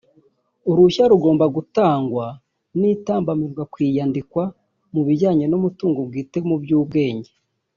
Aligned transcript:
uruhushya 0.69 1.03
rugomba 1.11 1.45
gutangwa 1.55 2.25
n’itambamirwa 2.79 3.63
ku 3.71 3.77
iyandikwa 3.87 4.43
mu 4.93 5.01
bijyanye 5.07 5.45
n’umutungo 5.47 5.99
bwite 6.07 6.37
mu 6.47 6.55
by’ubwenge 6.63 7.31